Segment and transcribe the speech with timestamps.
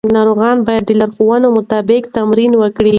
[0.17, 2.89] ناروغان باید د لارښود مطابق تمرین وکړي.